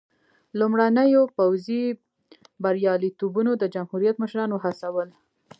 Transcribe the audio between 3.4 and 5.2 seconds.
د جمهوریت مشران وهڅول.